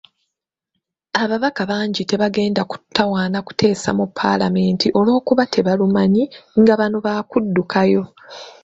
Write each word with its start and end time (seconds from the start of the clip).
Ababaka 1.23 1.61
bangi 1.71 2.01
tebagenda 2.09 2.61
kutawaana 2.71 3.39
kuteesa 3.47 3.89
mu 3.97 4.05
paalamenti 4.17 4.87
olwokuba 4.99 5.43
tebalumanyi, 5.53 6.23
nga 6.59 6.73
bano 6.79 6.97
bakuddukayo. 7.05 8.03